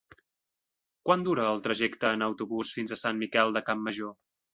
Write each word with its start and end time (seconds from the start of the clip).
Quant 1.09 1.25
dura 1.27 1.43
el 1.49 1.61
trajecte 1.67 2.11
en 2.17 2.23
autobús 2.29 2.71
fins 2.79 2.95
a 2.95 2.99
Sant 3.03 3.21
Miquel 3.25 3.55
de 3.59 3.63
Campmajor? 3.69 4.11